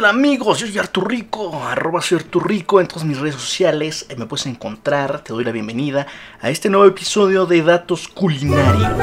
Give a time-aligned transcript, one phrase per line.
[0.00, 0.60] tal amigos?
[0.60, 4.06] Yo soy Arturrico, arroba soy Arturrico en todas mis redes sociales.
[4.16, 6.06] Me puedes encontrar, te doy la bienvenida
[6.40, 8.96] a este nuevo episodio de Datos Culinarios.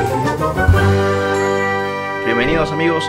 [2.26, 3.04] Bienvenidos amigos.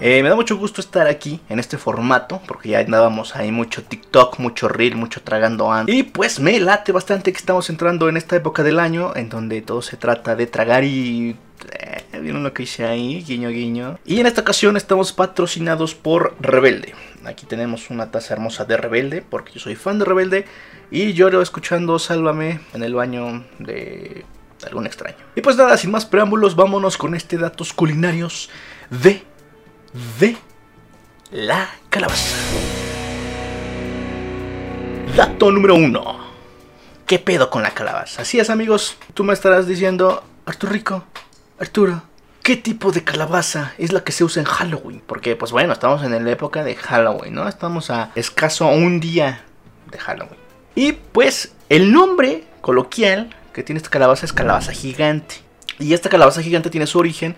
[0.00, 3.84] Eh, me da mucho gusto estar aquí en este formato, porque ya andábamos ahí mucho
[3.84, 5.94] TikTok, mucho Reel, mucho tragando antes.
[5.94, 9.62] Y pues me late bastante que estamos entrando en esta época del año en donde
[9.62, 11.36] todo se trata de tragar y...
[11.72, 13.22] Eh, ¿Vieron lo que hice ahí?
[13.22, 13.98] Guiño, guiño.
[14.04, 16.94] Y en esta ocasión estamos patrocinados por Rebelde.
[17.24, 20.44] Aquí tenemos una taza hermosa de Rebelde, porque yo soy fan de Rebelde.
[20.90, 24.24] Y lloro escuchando Sálvame en el baño de
[24.66, 25.16] algún extraño.
[25.36, 28.50] Y pues nada, sin más preámbulos, vámonos con este datos culinarios
[28.90, 29.22] de
[30.18, 30.36] de
[31.30, 32.36] la calabaza.
[35.16, 36.28] Dato número uno.
[37.06, 38.22] ¿Qué pedo con la calabaza?
[38.22, 38.96] Así es, amigos.
[39.14, 41.04] Tú me estarás diciendo, Arturo Rico,
[41.60, 42.02] Arturo,
[42.44, 45.02] ¿qué tipo de calabaza es la que se usa en Halloween?
[45.04, 47.48] Porque, pues bueno, estamos en la época de Halloween, ¿no?
[47.48, 49.44] Estamos a escaso un día
[49.90, 50.38] de Halloween.
[50.76, 55.36] Y pues, el nombre coloquial que tiene esta calabaza es calabaza gigante.
[55.80, 57.34] Y esta calabaza gigante tiene su origen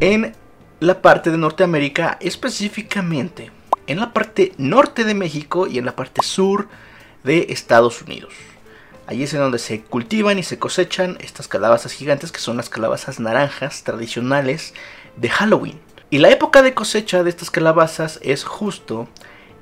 [0.00, 0.34] en
[0.80, 3.50] la parte de Norteamérica, específicamente
[3.86, 6.68] en la parte norte de México y en la parte sur
[7.22, 8.34] de Estados Unidos.
[9.06, 12.70] Allí es en donde se cultivan y se cosechan estas calabazas gigantes que son las
[12.70, 14.74] calabazas naranjas tradicionales
[15.16, 15.80] de Halloween.
[16.10, 19.08] Y la época de cosecha de estas calabazas es justo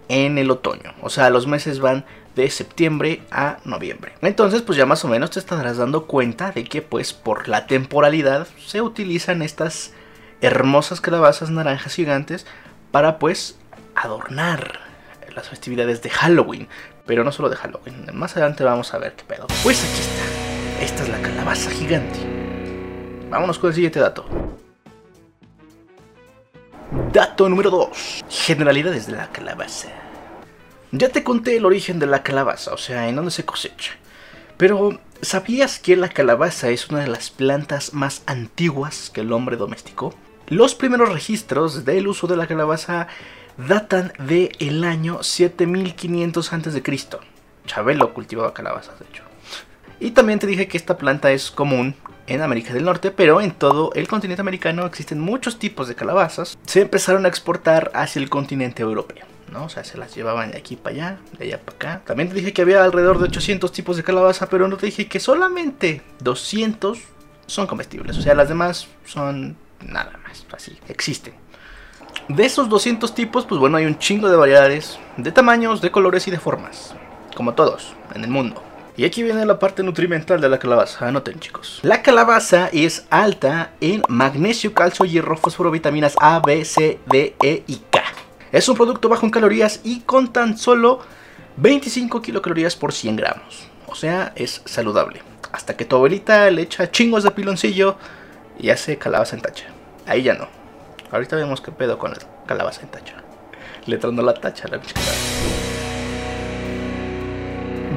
[0.09, 0.95] en el otoño.
[1.01, 2.05] O sea, los meses van
[2.37, 4.13] de septiembre a noviembre.
[4.23, 7.67] Entonces, pues ya más o menos te estarás dando cuenta de que pues por la
[7.67, 9.93] temporalidad se utilizan estas
[10.41, 12.47] hermosas calabazas naranjas gigantes
[12.91, 13.57] para pues
[13.95, 14.81] adornar
[15.35, 16.69] las festividades de Halloween.
[17.07, 17.57] Pero no solo de
[18.13, 19.47] más adelante vamos a ver qué pedo.
[19.63, 22.19] Pues aquí está, esta es la calabaza gigante.
[23.29, 24.25] Vámonos con el siguiente dato.
[27.13, 28.25] Dato número 2.
[28.29, 29.89] Generalidades de la calabaza.
[30.93, 33.93] Ya te conté el origen de la calabaza, o sea, en dónde se cosecha.
[34.59, 39.57] Pero, ¿sabías que la calabaza es una de las plantas más antiguas que el hombre
[39.57, 40.15] domesticó?
[40.49, 43.09] Los primeros registros del uso de la calabaza
[43.57, 46.83] datan del el año 7500 a.C.
[47.67, 49.23] Chabelo cultivaba calabazas, de hecho.
[50.01, 51.95] Y también te dije que esta planta es común
[52.27, 56.59] en América del Norte, pero en todo el continente americano existen muchos tipos de calabazas.
[56.67, 59.27] Se empezaron a exportar hacia el continente europeo.
[59.53, 59.65] ¿no?
[59.65, 62.03] O sea, se las llevaban de aquí para allá, de allá para acá.
[62.05, 65.07] También te dije que había alrededor de 800 tipos de calabaza, pero no te dije
[65.07, 66.99] que solamente 200
[67.47, 68.17] son comestibles.
[68.17, 71.35] O sea, las demás son nada más, así, existen.
[72.29, 76.29] De esos 200 tipos, pues bueno, hay un chingo de variedades, de tamaños, de colores
[76.29, 76.95] y de formas,
[77.37, 78.63] como todos en el mundo.
[78.97, 81.81] Y aquí viene la parte nutrimental de la calabaza, anoten chicos.
[81.83, 87.65] La calabaza es alta en magnesio, calcio, hierro, fósforo, vitaminas A, B, C, D, E
[87.67, 88.03] y K.
[88.53, 91.01] Es un producto bajo en calorías y con tan solo
[91.57, 93.67] 25 kilocalorías por 100 gramos.
[93.87, 95.23] O sea, es saludable.
[95.53, 97.97] Hasta que tu abuelita le echa chingos de piloncillo
[98.59, 99.67] y hace calabaza en tacha.
[100.07, 100.62] Ahí ya no.
[101.13, 103.17] Ahorita vemos qué pedo con la calabaza en tacha.
[103.85, 104.81] Le trando la tacha a la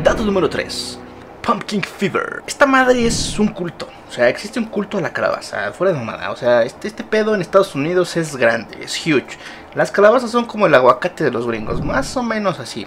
[0.03, 0.99] Dato número 3.
[1.41, 2.43] Pumpkin Fever.
[2.45, 3.87] Esta madre es un culto.
[4.09, 5.71] O sea, existe un culto a la calabaza.
[5.71, 6.29] Fuera de mamada.
[6.31, 9.37] O sea, este, este pedo en Estados Unidos es grande, es huge.
[9.75, 11.81] Las calabazas son como el aguacate de los gringos.
[11.81, 12.85] Más o menos así.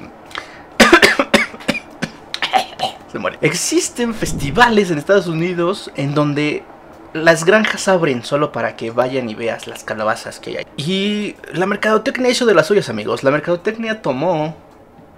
[3.11, 3.39] Se muere.
[3.41, 6.65] Existen festivales en Estados Unidos en donde
[7.13, 10.67] las granjas abren solo para que vayan y veas las calabazas que hay.
[10.77, 13.25] Y la mercadotecnia hizo de las suyas, amigos.
[13.25, 14.57] La mercadotecnia tomó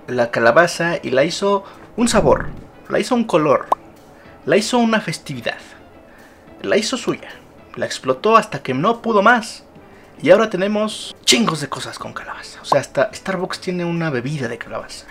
[0.07, 1.65] la calabaza y la hizo
[1.97, 2.49] un sabor,
[2.89, 3.67] la hizo un color,
[4.47, 5.59] la hizo una festividad,
[6.63, 7.31] la hizo suya,
[7.77, 9.65] la explotó hasta que no pudo más.
[10.23, 12.61] Y ahora tenemos chingos de cosas con calabaza.
[12.61, 15.07] O sea, hasta Starbucks tiene una bebida de calabaza.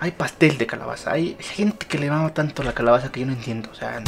[0.00, 1.12] Hay pastel de calabaza.
[1.12, 3.70] Hay gente que le mama tanto la calabaza que yo no entiendo.
[3.72, 4.00] O sea,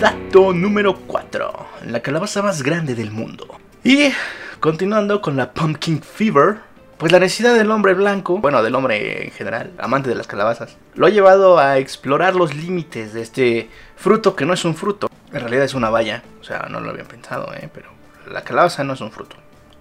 [0.00, 1.52] Dato número 4.
[1.86, 3.46] La calabaza más grande del mundo.
[3.84, 4.12] Y
[4.60, 6.58] continuando con la Pumpkin Fever,
[6.98, 10.76] pues la necesidad del hombre blanco, bueno, del hombre en general, amante de las calabazas,
[10.94, 15.08] lo ha llevado a explorar los límites de este fruto que no es un fruto.
[15.32, 17.68] En realidad es una valla, o sea, no lo habían pensado, ¿eh?
[17.72, 17.90] pero
[18.30, 19.36] la calabaza no es un fruto.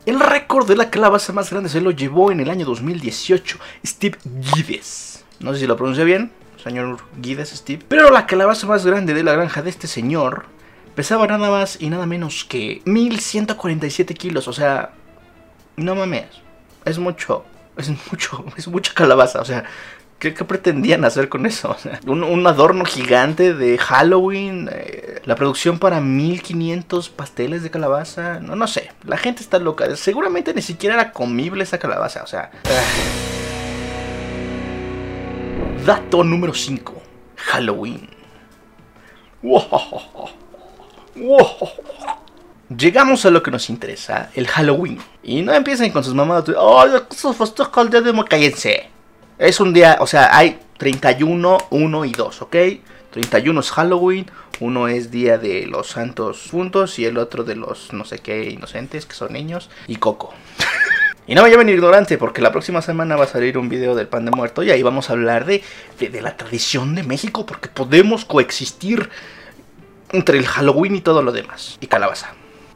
[0.06, 4.18] El récord de la calabaza más grande se lo llevó en el año 2018 Steve
[4.42, 5.24] Gibbs.
[5.40, 6.31] No sé si lo pronuncié bien,
[6.63, 7.84] señor Guides Steve.
[7.88, 10.46] Pero la calabaza más grande de la granja de este señor
[10.96, 14.48] pesaba nada más y nada menos que 1147 kilos.
[14.48, 14.92] O sea,
[15.78, 16.28] no mames.
[16.86, 17.46] Es mucho.
[17.78, 18.46] Es mucho.
[18.58, 19.42] Es mucha calabaza.
[19.42, 19.66] O sea,
[20.22, 21.75] ¿Qué, pretendían hacer con eso?
[22.06, 28.68] un, adorno gigante de Halloween, eh, la producción para 1500 pasteles de calabaza, no, no
[28.68, 32.52] sé, la gente está loca, seguramente ni siquiera era comible esa calabaza, o sea...
[35.86, 36.94] Dato número 5,
[37.38, 38.07] Halloween.
[42.78, 45.00] Llegamos a lo que nos interesa, el Halloween.
[45.24, 48.89] Y no empiecen con sus mamadas ¡ay, eso festeja el día de cállense!
[49.39, 52.56] Es un día, o sea, hay 31, 1 y 2, ¿ok?
[53.10, 54.25] 31 es Halloween,
[54.60, 58.51] uno es Día de los Santos Juntos y el otro de los no sé qué
[58.51, 60.33] inocentes, que son niños, y Coco.
[61.27, 64.07] Y no me llamen ignorante porque la próxima semana va a salir un video del
[64.07, 65.63] pan de muerto y ahí vamos a hablar de,
[66.00, 69.09] de la tradición de México porque podemos coexistir
[70.12, 71.77] entre el Halloween y todo lo demás.
[71.79, 72.33] Y calabaza.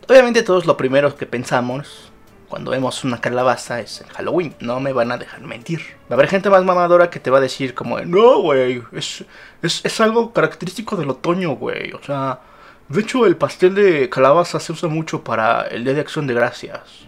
[0.07, 2.11] Obviamente todos lo primero que pensamos
[2.47, 4.55] cuando vemos una calabaza es en Halloween.
[4.59, 5.81] No me van a dejar mentir.
[6.09, 9.25] Va a haber gente más mamadora que te va a decir como, no, güey, es,
[9.61, 11.91] es, algo característico del otoño, güey.
[11.93, 12.39] O sea,
[12.87, 16.35] de hecho el pastel de calabaza se usa mucho para el Día de Acción de
[16.35, 17.07] Gracias.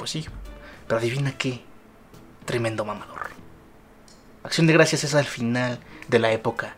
[0.00, 0.24] Pues sí,
[0.88, 1.60] pero adivina qué.
[2.46, 3.28] Tremendo mamador.
[4.42, 6.74] Acción de Gracias es al final de la época,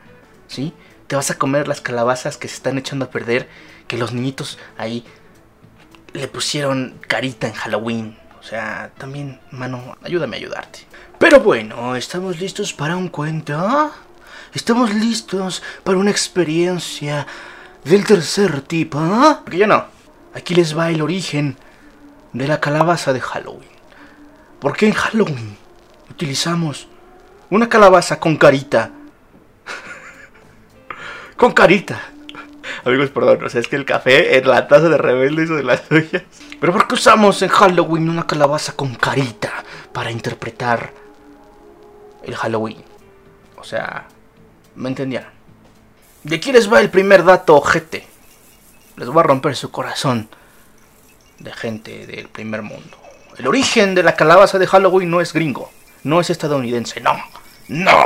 [0.48, 0.74] ¿sí?
[1.06, 3.48] Te vas a comer las calabazas que se están echando a perder,
[3.86, 5.04] que los niñitos ahí
[6.14, 8.18] le pusieron carita en Halloween.
[8.40, 10.80] O sea, también, mano, ayúdame a ayudarte.
[11.20, 13.92] Pero bueno, ¿estamos listos para un cuento?
[14.52, 17.28] ¿Estamos listos para una experiencia
[17.84, 18.98] del tercer tipo?
[19.44, 19.84] Porque yo no.
[20.34, 21.56] Aquí les va el origen
[22.32, 23.70] de la calabaza de Halloween.
[24.60, 25.56] Porque en Halloween
[26.10, 26.88] utilizamos
[27.50, 28.90] una calabaza con carita.
[31.36, 32.12] con carita
[32.84, 35.62] Amigos, perdón, o sea, es que el café en la taza de rebelde hizo de
[35.62, 36.22] las suyas.
[36.60, 40.92] Pero ¿por qué usamos en Halloween una calabaza con carita para interpretar
[42.24, 42.82] el Halloween?
[43.56, 44.06] O sea,
[44.74, 45.26] ¿me entendían?
[46.24, 48.06] De aquí les va el primer dato, ojete.
[48.96, 50.28] Les voy a romper su corazón
[51.42, 52.96] de gente del primer mundo.
[53.38, 55.70] El origen de la calabaza de Halloween no es gringo,
[56.04, 57.16] no es estadounidense, no,
[57.68, 58.04] no.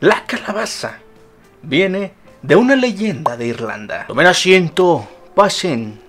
[0.00, 0.98] La calabaza
[1.62, 4.06] viene de una leyenda de Irlanda.
[4.06, 6.00] Tomen asiento, pasen,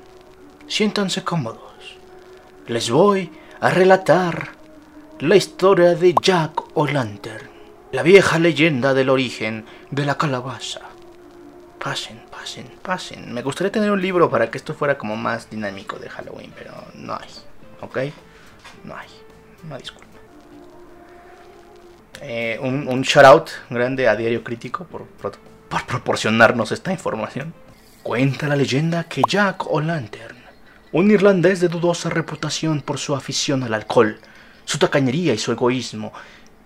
[0.67, 1.97] siéntanse cómodos.
[2.67, 4.49] Les voy a relatar
[5.19, 7.49] la historia de Jack O'Lantern,
[7.91, 10.81] la vieja leyenda del origen de la calabaza.
[11.85, 13.31] Pasen, pasen, pasen.
[13.31, 16.73] Me gustaría tener un libro para que esto fuera como más dinámico de Halloween, pero
[16.95, 17.29] no hay.
[17.81, 17.97] ¿Ok?
[18.83, 19.07] No hay.
[19.69, 20.07] No disculpa.
[22.21, 25.33] Eh, un, shout out grande a Diario Crítico por, por
[25.69, 27.53] por proporcionarnos esta información.
[28.03, 30.37] Cuenta la leyenda que Jack O'Lantern,
[30.91, 34.19] un irlandés de dudosa reputación por su afición al alcohol,
[34.63, 36.13] su tacañería y su egoísmo,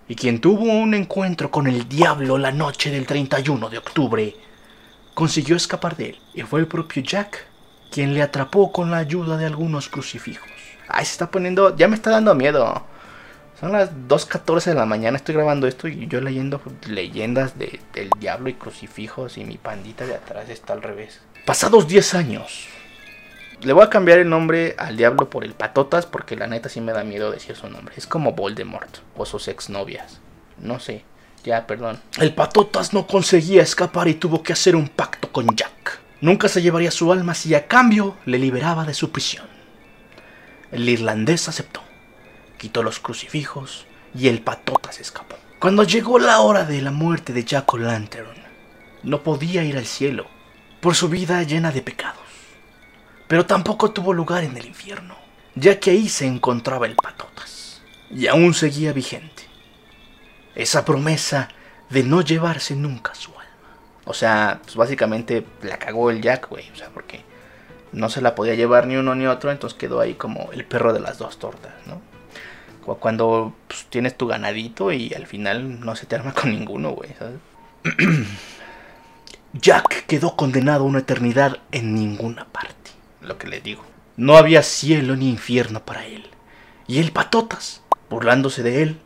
[0.08, 4.36] y quien tuvo un encuentro con el diablo la noche del 31 de octubre,
[5.14, 7.46] consiguió escapar de él, y fue el propio Jack
[7.90, 10.48] quien le atrapó con la ayuda de algunos crucifijos.
[10.88, 12.84] Ay, se está poniendo, ya me está dando miedo.
[13.58, 18.08] Son las 2.14 de la mañana, estoy grabando esto y yo leyendo leyendas de, del
[18.18, 21.20] diablo y crucifijos y mi pandita de atrás está al revés.
[21.44, 22.68] Pasados 10 años,
[23.62, 26.80] le voy a cambiar el nombre al diablo por el Patotas porque la neta sí
[26.80, 27.94] me da miedo decir su nombre.
[27.98, 30.20] Es como Voldemort o sus exnovias.
[30.58, 31.04] No sé,
[31.44, 32.00] ya, perdón.
[32.18, 36.00] El Patotas no conseguía escapar y tuvo que hacer un pacto con Jack.
[36.20, 39.46] Nunca se llevaría su alma si a cambio le liberaba de su prisión.
[40.70, 41.82] El irlandés aceptó
[42.60, 45.36] quitó los crucifijos y el patota se escapó.
[45.58, 48.28] Cuando llegó la hora de la muerte de Jack O'Lantern,
[49.02, 50.26] no podía ir al cielo
[50.82, 52.20] por su vida llena de pecados,
[53.28, 55.16] pero tampoco tuvo lugar en el infierno,
[55.54, 57.80] ya que ahí se encontraba el patotas,
[58.10, 59.44] y aún seguía vigente
[60.54, 61.48] esa promesa
[61.90, 63.44] de no llevarse nunca su alma.
[64.04, 67.22] O sea, pues básicamente la cagó el Jack, güey, o sea, porque
[67.92, 70.92] no se la podía llevar ni uno ni otro, entonces quedó ahí como el perro
[70.92, 72.00] de las dos tortas, ¿no?
[72.98, 77.10] cuando pues, tienes tu ganadito y al final no se te arma con ninguno, güey,
[79.52, 82.90] Jack quedó condenado a una eternidad en ninguna parte,
[83.20, 83.84] lo que le digo.
[84.16, 86.28] No había cielo ni infierno para él.
[86.86, 89.00] Y el patotas, burlándose de él,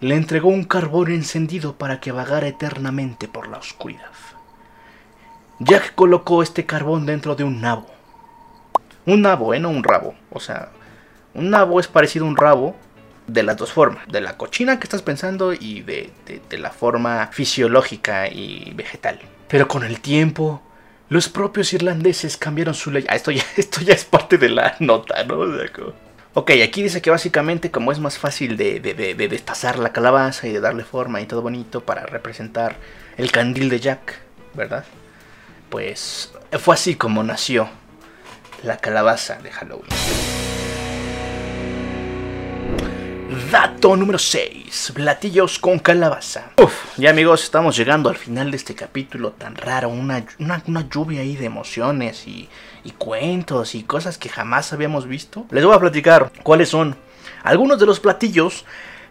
[0.00, 4.10] le entregó un carbón encendido para que vagara eternamente por la oscuridad.
[5.58, 7.86] Jack colocó este carbón dentro de un nabo.
[9.04, 9.60] Un nabo, ¿eh?
[9.60, 10.14] No un rabo.
[10.30, 10.70] O sea,
[11.34, 12.76] un nabo es parecido a un rabo,
[13.26, 16.10] de las dos formas, de la cochina que estás pensando y de,
[16.50, 19.20] la forma fisiológica y vegetal.
[19.48, 20.62] Pero con el tiempo,
[21.08, 23.04] los propios irlandeses cambiaron su ley.
[23.08, 25.44] Ah, esto ya, esto ya es parte de la nota, ¿no?
[26.32, 30.46] Ok, aquí dice que básicamente como es más fácil de, de, de, destazar la calabaza
[30.46, 32.76] y de darle forma y todo bonito para representar
[33.16, 34.20] el candil de Jack,
[34.54, 34.84] ¿verdad?
[35.70, 37.68] Pues fue así como nació
[38.62, 40.29] la calabaza de Halloween.
[43.50, 44.92] Dato número 6.
[44.94, 46.52] Platillos con calabaza.
[46.56, 49.88] Uf, ya amigos, estamos llegando al final de este capítulo tan raro.
[49.88, 50.24] Una,
[50.88, 52.48] lluvia ahí de emociones y,
[52.84, 55.46] y cuentos y cosas que jamás habíamos visto.
[55.50, 56.94] Les voy a platicar cuáles son
[57.42, 58.64] algunos de los platillos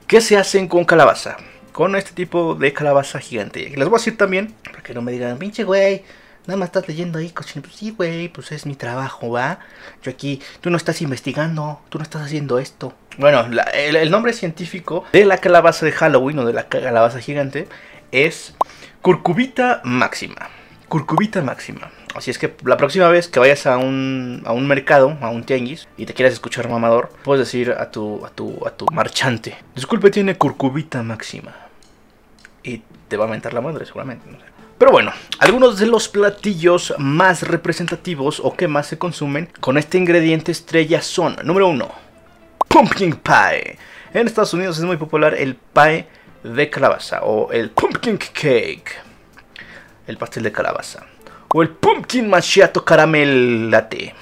[0.08, 1.36] que se hacen con calabaza.
[1.74, 3.70] Con este tipo de calabaza gigante.
[3.76, 6.06] Les voy a decir también, para que no me digan, pinche güey,
[6.50, 7.62] Nada más estás leyendo ahí, cochino.
[7.62, 9.60] Pues sí, güey, pues es mi trabajo, ¿va?
[10.02, 12.92] Yo aquí, tú no estás investigando, tú no estás haciendo esto.
[13.20, 17.68] Bueno, el, nombre científico de la calabaza de Halloween o de la calabaza gigante
[18.12, 18.56] es
[19.04, 20.50] Curcubita máxima.
[20.88, 21.92] Curcubita máxima.
[22.16, 25.44] Así es que la próxima vez que vayas a un, a un mercado, a un
[25.44, 29.56] tianguis, y te quieras escuchar mamador, puedes decir a tu, a tu, a tu marchante,
[29.76, 31.54] disculpe, tiene curcubita máxima.
[32.64, 34.26] Y te va a mentar la madre, seguramente.
[34.32, 34.59] No sé.
[34.80, 39.98] Pero bueno, algunos de los platillos más representativos o que más se consumen con este
[39.98, 41.92] ingrediente estrella son, número uno,
[42.70, 43.78] pumpkin pie.
[44.14, 46.08] En Estados Unidos es muy popular el pie
[46.44, 49.02] de calabaza o el pumpkin cake,
[50.08, 51.06] el pastel de calabaza,
[51.54, 54.16] o el pumpkin macchiato caramel latte,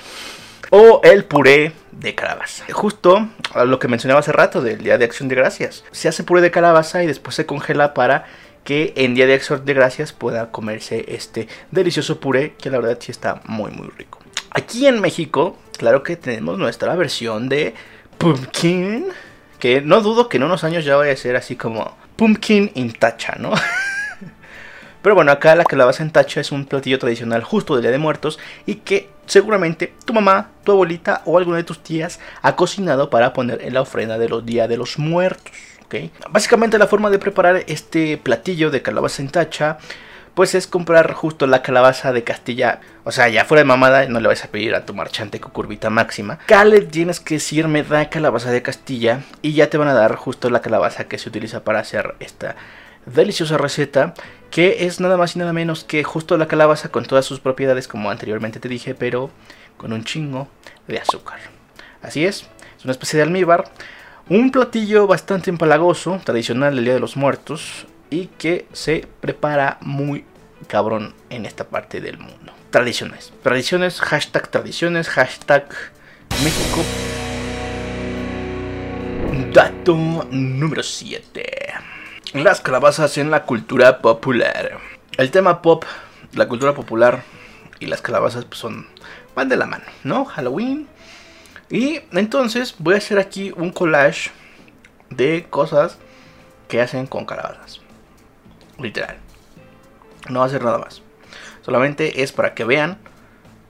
[0.71, 2.65] o el puré de calabaza.
[2.71, 3.29] Justo
[3.63, 5.83] lo que mencionaba hace rato del Día de Acción de Gracias.
[5.91, 8.25] Se hace puré de calabaza y después se congela para
[8.67, 12.97] que en Día de Acción de Gracias pueda comerse este delicioso puré que la verdad
[12.99, 14.19] sí está muy muy rico.
[14.49, 17.73] Aquí en México, claro que tenemos nuestra versión de
[18.17, 19.05] pumpkin,
[19.57, 22.91] que no dudo que en unos años ya vaya a ser así como pumpkin in
[22.91, 23.53] tacha, ¿no?
[25.01, 27.99] Pero bueno, acá la calabaza en tacha es un platillo tradicional justo del Día de
[27.99, 33.09] Muertos y que seguramente tu mamá, tu abuelita o alguna de tus tías ha cocinado
[33.09, 35.53] para poner en la ofrenda de los Días de los Muertos.
[36.29, 39.77] Básicamente la forma de preparar este platillo de calabaza en tacha
[40.37, 42.79] pues es comprar justo la calabaza de Castilla.
[43.05, 45.89] O sea, ya fuera de mamada, no le vas a pedir a tu marchante cucurbita
[45.89, 46.37] máxima.
[46.45, 49.23] Cale tienes que decir, me da calabaza de Castilla.
[49.41, 52.55] Y ya te van a dar justo la calabaza que se utiliza para hacer esta
[53.07, 54.13] deliciosa receta.
[54.51, 57.87] Que es nada más y nada menos que justo la calabaza con todas sus propiedades,
[57.87, 59.31] como anteriormente te dije, pero
[59.75, 60.49] con un chingo
[60.87, 61.39] de azúcar.
[62.03, 63.71] Así es, es una especie de almíbar
[64.29, 70.25] un platillo bastante empalagoso, tradicional del Día de los Muertos, y que se prepara muy
[70.67, 72.53] cabrón en esta parte del mundo.
[72.69, 73.31] Tradiciones.
[73.41, 75.67] Tradiciones, hashtag tradiciones, hashtag
[76.43, 76.83] México.
[79.53, 79.95] Dato
[80.29, 81.45] número 7.
[82.33, 84.77] Las calabazas en la cultura popular.
[85.17, 85.85] El tema pop,
[86.33, 87.23] la cultura popular
[87.79, 88.87] y las calabazas pues, son
[89.35, 90.25] van de la mano, ¿no?
[90.25, 90.87] Halloween,
[91.69, 94.31] y entonces voy a hacer aquí un collage
[95.09, 95.97] de cosas
[96.67, 97.81] que hacen con calabazas.
[98.79, 99.17] Literal.
[100.29, 101.01] No va a hacer nada más.
[101.61, 102.97] Solamente es para que vean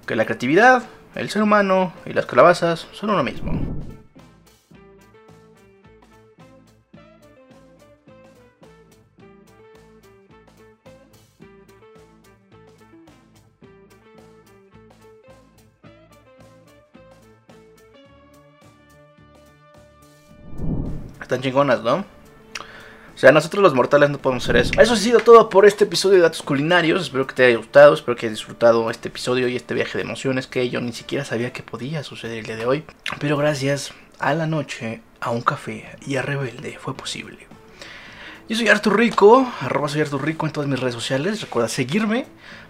[0.06, 0.84] que la creatividad,
[1.16, 3.87] el ser humano y las calabazas son uno mismo.
[21.38, 21.98] Están chingonas, ¿no?
[21.98, 24.74] O sea, nosotros los mortales no podemos hacer eso.
[24.82, 27.00] Eso ha sido todo por este episodio de Datos Culinarios.
[27.04, 30.04] Espero que te haya gustado, espero que hayas disfrutado este episodio y este viaje de
[30.04, 32.86] emociones que yo ni siquiera sabía que podía suceder el día de hoy.
[33.20, 37.46] Pero gracias a la noche, a un café y a Rebelde fue posible.
[38.50, 41.40] Yo soy Artur Rico, arroba soy Artur Rico en todas mis redes sociales.
[41.42, 42.26] Recuerda seguirme.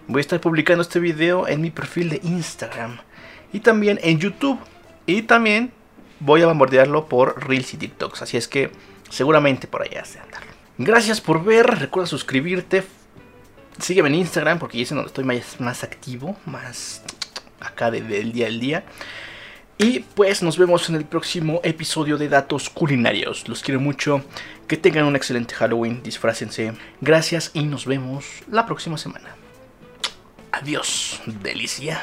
[0.08, 2.98] Voy a estar publicando este video en mi perfil de Instagram
[3.50, 4.58] y también en YouTube.
[5.06, 5.72] Y también
[6.20, 8.22] voy a bombardearlo por Reels y TikToks.
[8.22, 8.70] Así es que
[9.10, 10.42] seguramente por allá se andar.
[10.78, 11.66] Gracias por ver.
[11.78, 12.84] Recuerda suscribirte.
[13.78, 16.36] Sígueme en Instagram porque es donde estoy más activo.
[16.46, 17.02] Más
[17.60, 18.84] acá del día al día.
[19.80, 23.48] Y pues nos vemos en el próximo episodio de Datos Culinarios.
[23.48, 24.24] Los quiero mucho.
[24.66, 26.02] Que tengan un excelente Halloween.
[26.02, 26.74] Disfrácense.
[27.00, 29.36] Gracias y nos vemos la próxima semana.
[30.50, 32.02] Adiós, delicia.